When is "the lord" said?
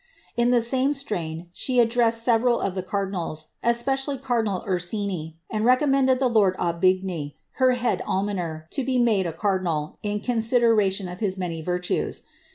6.17-6.57